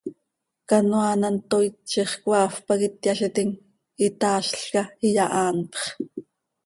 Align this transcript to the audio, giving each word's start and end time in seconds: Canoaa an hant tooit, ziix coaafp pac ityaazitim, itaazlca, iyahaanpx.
Canoaa 0.69 1.09
an 1.15 1.23
hant 1.25 1.43
tooit, 1.49 1.75
ziix 1.91 2.11
coaafp 2.23 2.57
pac 2.67 2.81
ityaazitim, 2.87 3.49
itaazlca, 4.05 4.81
iyahaanpx. 5.07 5.79